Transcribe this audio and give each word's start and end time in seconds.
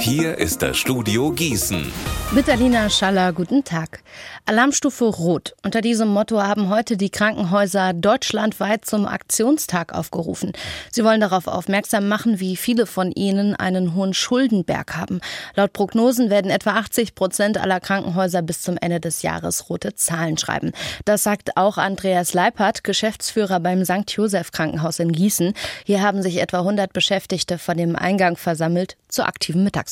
Hier 0.00 0.38
ist 0.38 0.62
das 0.62 0.76
Studio 0.76 1.32
Gießen. 1.32 1.92
Mit 2.30 2.48
Alina 2.48 2.88
Schaller, 2.88 3.32
guten 3.32 3.64
Tag. 3.64 4.02
Alarmstufe 4.44 5.06
Rot. 5.06 5.56
Unter 5.64 5.80
diesem 5.80 6.08
Motto 6.08 6.40
haben 6.40 6.68
heute 6.68 6.96
die 6.96 7.10
Krankenhäuser 7.10 7.94
deutschlandweit 7.94 8.84
zum 8.84 9.06
Aktionstag 9.06 9.92
aufgerufen. 9.92 10.52
Sie 10.92 11.04
wollen 11.04 11.20
darauf 11.20 11.48
aufmerksam 11.48 12.06
machen, 12.06 12.38
wie 12.38 12.56
viele 12.56 12.86
von 12.86 13.10
ihnen 13.10 13.56
einen 13.56 13.94
hohen 13.94 14.14
Schuldenberg 14.14 14.94
haben. 14.94 15.20
Laut 15.56 15.72
Prognosen 15.72 16.30
werden 16.30 16.50
etwa 16.50 16.74
80 16.74 17.14
Prozent 17.14 17.58
aller 17.58 17.80
Krankenhäuser 17.80 18.42
bis 18.42 18.62
zum 18.62 18.76
Ende 18.76 19.00
des 19.00 19.22
Jahres 19.22 19.68
rote 19.68 19.94
Zahlen 19.94 20.38
schreiben. 20.38 20.72
Das 21.06 21.24
sagt 21.24 21.56
auch 21.56 21.76
Andreas 21.76 22.34
Leipert, 22.34 22.84
Geschäftsführer 22.84 23.58
beim 23.58 23.84
St. 23.84 24.04
Joseph 24.08 24.52
Krankenhaus 24.52 24.98
in 24.98 25.12
Gießen. 25.12 25.54
Hier 25.84 26.02
haben 26.02 26.22
sich 26.22 26.40
etwa 26.40 26.58
100 26.58 26.92
Beschäftigte 26.92 27.58
vor 27.58 27.74
dem 27.74 27.96
Eingang 27.96 28.36
versammelt 28.36 28.96
zur 29.08 29.26
aktiven 29.26 29.64
Mittagspause. 29.64 29.87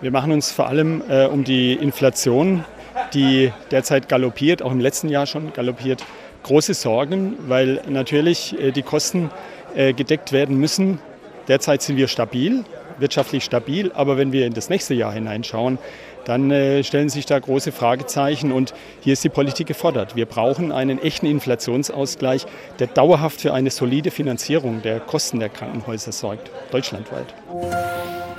Wir 0.00 0.10
machen 0.10 0.32
uns 0.32 0.50
vor 0.50 0.68
allem 0.68 1.02
äh, 1.08 1.26
um 1.26 1.44
die 1.44 1.74
Inflation, 1.74 2.64
die 3.12 3.52
derzeit 3.70 4.08
galoppiert, 4.08 4.62
auch 4.62 4.72
im 4.72 4.80
letzten 4.80 5.08
Jahr 5.08 5.26
schon 5.26 5.52
galoppiert, 5.52 6.04
große 6.42 6.74
Sorgen, 6.74 7.34
weil 7.48 7.80
natürlich 7.88 8.58
äh, 8.60 8.70
die 8.70 8.82
Kosten 8.82 9.30
äh, 9.74 9.92
gedeckt 9.92 10.32
werden 10.32 10.58
müssen. 10.58 11.00
Derzeit 11.48 11.82
sind 11.82 11.96
wir 11.96 12.08
stabil, 12.08 12.64
wirtschaftlich 12.98 13.44
stabil, 13.44 13.90
aber 13.94 14.16
wenn 14.16 14.32
wir 14.32 14.46
in 14.46 14.54
das 14.54 14.68
nächste 14.68 14.94
Jahr 14.94 15.12
hineinschauen, 15.12 15.78
dann 16.24 16.50
äh, 16.50 16.82
stellen 16.84 17.08
sich 17.08 17.26
da 17.26 17.38
große 17.38 17.72
Fragezeichen 17.72 18.52
und 18.52 18.72
hier 19.00 19.12
ist 19.12 19.24
die 19.24 19.28
Politik 19.28 19.66
gefordert. 19.66 20.16
Wir 20.16 20.26
brauchen 20.26 20.72
einen 20.72 20.98
echten 21.02 21.26
Inflationsausgleich, 21.26 22.46
der 22.78 22.86
dauerhaft 22.86 23.40
für 23.40 23.52
eine 23.52 23.70
solide 23.70 24.10
Finanzierung 24.10 24.80
der 24.82 25.00
Kosten 25.00 25.40
der 25.40 25.50
Krankenhäuser 25.50 26.12
sorgt, 26.12 26.50
deutschlandweit. 26.70 27.26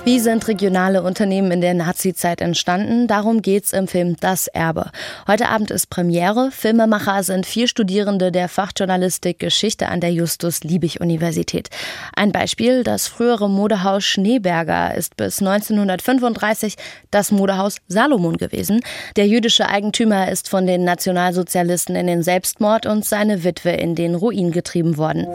Wie 0.06 0.20
sind 0.20 0.46
regionale 0.46 1.02
Unternehmen 1.02 1.50
in 1.50 1.60
der 1.60 1.74
Nazizeit 1.74 2.40
entstanden? 2.40 3.08
Darum 3.08 3.42
geht's 3.42 3.72
im 3.72 3.88
Film 3.88 4.16
Das 4.20 4.46
Erbe. 4.46 4.92
Heute 5.26 5.48
Abend 5.48 5.72
ist 5.72 5.90
Premiere. 5.90 6.52
Filmemacher 6.52 7.24
sind 7.24 7.44
vier 7.44 7.66
Studierende 7.66 8.30
der 8.30 8.48
Fachjournalistik 8.48 9.40
Geschichte 9.40 9.88
an 9.88 10.00
der 10.00 10.12
Justus-Liebig-Universität. 10.12 11.70
Ein 12.14 12.30
Beispiel, 12.30 12.84
das 12.84 13.08
frühere 13.08 13.50
Modehaus 13.50 14.04
Schneeberger 14.04 14.94
ist 14.94 15.16
bis 15.16 15.40
1935 15.40 16.76
das 17.10 17.32
Modehaus 17.32 17.78
Salomon 17.88 18.36
gewesen. 18.36 18.82
Der 19.16 19.26
jüdische 19.26 19.68
Eigentümer 19.68 20.30
ist 20.30 20.48
von 20.48 20.68
den 20.68 20.84
Nationalsozialisten 20.84 21.96
in 21.96 22.06
den 22.06 22.22
Selbstmord 22.22 22.86
und 22.86 23.04
seine 23.04 23.42
Witwe 23.42 23.70
in 23.70 23.96
den 23.96 24.14
Ruin 24.14 24.52
getrieben 24.52 24.98
worden. 24.98 25.26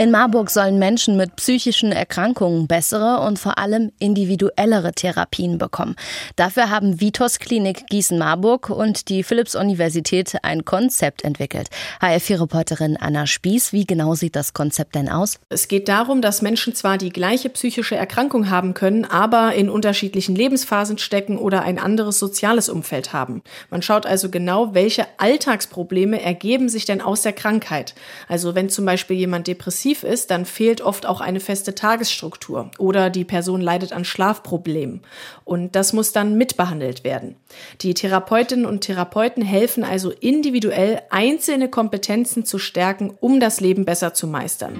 In 0.00 0.10
Marburg 0.12 0.48
sollen 0.48 0.78
Menschen 0.78 1.18
mit 1.18 1.36
psychischen 1.36 1.92
Erkrankungen 1.92 2.66
bessere 2.66 3.20
und 3.20 3.38
vor 3.38 3.58
allem 3.58 3.92
individuellere 3.98 4.92
Therapien 4.92 5.58
bekommen. 5.58 5.94
Dafür 6.36 6.70
haben 6.70 7.02
Vitos 7.02 7.38
Klinik 7.38 7.86
Gießen-Marburg 7.90 8.70
und 8.70 9.10
die 9.10 9.22
Philipps-Universität 9.22 10.38
ein 10.42 10.64
Konzept 10.64 11.22
entwickelt. 11.22 11.68
HR4-Reporterin 12.00 12.96
Anna 12.96 13.26
Spieß, 13.26 13.74
wie 13.74 13.84
genau 13.84 14.14
sieht 14.14 14.36
das 14.36 14.54
Konzept 14.54 14.94
denn 14.94 15.10
aus? 15.10 15.38
Es 15.50 15.68
geht 15.68 15.86
darum, 15.86 16.22
dass 16.22 16.40
Menschen 16.40 16.74
zwar 16.74 16.96
die 16.96 17.10
gleiche 17.10 17.50
psychische 17.50 17.96
Erkrankung 17.96 18.48
haben 18.48 18.72
können, 18.72 19.04
aber 19.04 19.52
in 19.52 19.68
unterschiedlichen 19.68 20.34
Lebensphasen 20.34 20.96
stecken 20.96 21.36
oder 21.36 21.60
ein 21.64 21.78
anderes 21.78 22.18
soziales 22.18 22.70
Umfeld 22.70 23.12
haben. 23.12 23.42
Man 23.68 23.82
schaut 23.82 24.06
also 24.06 24.30
genau, 24.30 24.72
welche 24.72 25.04
Alltagsprobleme 25.18 26.22
ergeben 26.22 26.70
sich 26.70 26.86
denn 26.86 27.02
aus 27.02 27.20
der 27.20 27.34
Krankheit. 27.34 27.94
Also 28.28 28.54
wenn 28.54 28.70
zum 28.70 28.86
Beispiel 28.86 29.18
jemand 29.18 29.46
depressiv 29.46 29.89
depressiv 29.90 30.04
ist, 30.04 30.30
dann 30.30 30.44
fehlt 30.44 30.80
oft 30.80 31.06
auch 31.06 31.20
eine 31.20 31.40
feste 31.40 31.74
Tagesstruktur 31.74 32.70
oder 32.78 33.10
die 33.10 33.24
Person 33.24 33.60
leidet 33.60 33.92
an 33.92 34.04
Schlafproblemen. 34.04 35.02
Und 35.44 35.74
das 35.74 35.92
muss 35.92 36.12
dann 36.12 36.36
mitbehandelt 36.36 37.04
werden. 37.04 37.36
Die 37.80 37.94
Therapeutinnen 37.94 38.66
und 38.66 38.82
Therapeuten 38.82 39.42
helfen 39.42 39.84
also 39.84 40.10
individuell, 40.10 41.02
einzelne 41.10 41.68
Kompetenzen 41.68 42.44
zu 42.44 42.58
stärken, 42.58 43.12
um 43.20 43.40
das 43.40 43.60
Leben 43.60 43.84
besser 43.84 44.14
zu 44.14 44.26
meistern. 44.26 44.78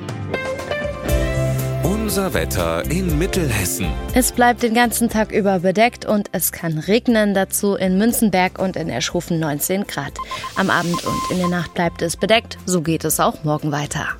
Unser 1.82 2.34
Wetter 2.34 2.90
in 2.90 3.18
Mittelhessen. 3.18 3.86
Es 4.14 4.32
bleibt 4.32 4.62
den 4.64 4.74
ganzen 4.74 5.08
Tag 5.08 5.30
über 5.30 5.60
bedeckt 5.60 6.04
und 6.04 6.28
es 6.32 6.50
kann 6.50 6.78
regnen. 6.78 7.34
Dazu 7.34 7.76
in 7.76 7.98
Münzenberg 7.98 8.58
und 8.58 8.76
in 8.76 8.88
Erschufen 8.88 9.38
19 9.38 9.86
Grad. 9.86 10.14
Am 10.56 10.70
Abend 10.70 11.04
und 11.04 11.30
in 11.30 11.38
der 11.38 11.48
Nacht 11.48 11.74
bleibt 11.74 12.02
es 12.02 12.16
bedeckt. 12.16 12.58
So 12.66 12.80
geht 12.80 13.04
es 13.04 13.20
auch 13.20 13.44
morgen 13.44 13.70
weiter. 13.70 14.19